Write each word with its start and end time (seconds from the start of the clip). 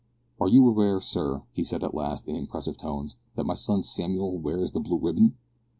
"Are 0.39 0.47
you 0.47 0.67
aware, 0.67 0.99
sir," 0.99 1.43
he 1.51 1.63
said 1.63 1.83
at 1.83 1.93
last, 1.93 2.27
in 2.27 2.35
impressive 2.35 2.75
tones, 2.75 3.17
"that 3.35 3.43
my 3.45 3.53
son 3.53 3.83
Samuel 3.83 4.39
wears 4.39 4.71
the 4.71 4.79
blue 4.79 4.97
ribbon?" 4.97 5.37